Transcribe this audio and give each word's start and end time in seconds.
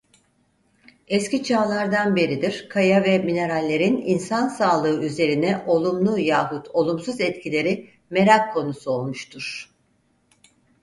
Eski 1.07 1.43
çağlardan 1.43 2.15
beridir 2.15 2.67
kaya 2.69 3.03
ve 3.03 3.19
minerallerin 3.19 3.97
insan 3.97 4.47
sağlığı 4.47 5.03
üzerine 5.03 5.63
olumlu 5.67 6.19
yahut 6.19 6.67
olumsuz 6.73 7.21
etkileri 7.21 7.89
merak 8.09 8.53
konusu 8.53 8.91
olmuştur. 8.91 9.73